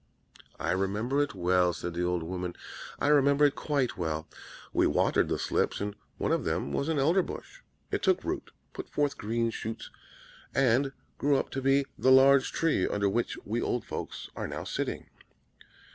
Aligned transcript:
"'I 0.59 0.71
remember 0.71 1.21
it 1.21 1.35
well,' 1.35 1.73
said 1.73 1.93
the 1.93 2.03
old 2.03 2.23
woman; 2.23 2.55
'I 2.97 3.09
remember 3.09 3.45
it 3.45 3.53
quite 3.53 3.97
well. 3.99 4.27
We 4.73 4.87
watered 4.87 5.27
the 5.27 5.37
slips, 5.37 5.79
and 5.79 5.95
one 6.17 6.31
of 6.31 6.43
them 6.43 6.71
was 6.73 6.89
an 6.89 6.97
Elderbush. 6.97 7.61
It 7.91 8.01
took 8.01 8.23
root, 8.23 8.49
put 8.73 8.89
forth 8.89 9.15
green 9.15 9.51
shoots, 9.51 9.91
and 10.55 10.91
grew 11.19 11.37
up 11.37 11.51
to 11.51 11.61
be 11.61 11.85
the 11.99 12.11
large 12.11 12.51
tree 12.51 12.87
under 12.87 13.07
which 13.07 13.37
we 13.45 13.61
old 13.61 13.85
folks 13.85 14.27
are 14.35 14.47
now 14.47 14.63
sitting.' 14.63 15.05